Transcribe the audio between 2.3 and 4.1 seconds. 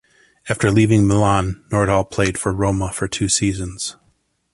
for Roma for two seasons.